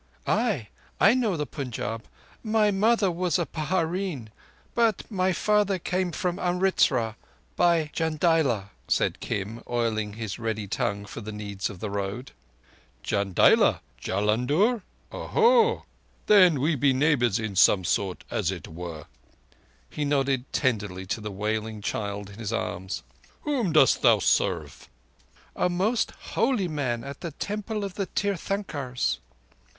[0.25, 0.69] "Ay,
[0.99, 2.05] I know the Punjab.
[2.41, 4.29] My mother was a pahareen,
[4.73, 11.31] but my father came from Amritzar—by Jandiala," said Kim, oiling his ready tongue for the
[11.31, 12.31] needs of the Road.
[13.03, 14.81] "Jandiala—Jullundur?
[15.11, 15.85] Oho!
[16.25, 19.05] Then we be neighbours in some sort, as it were."
[19.87, 23.03] He nodded tenderly to the wailing child in his arms.
[23.41, 24.89] "Whom dost thou serve?"
[25.55, 29.19] "A most holy man at the Temple of the Tirthankers."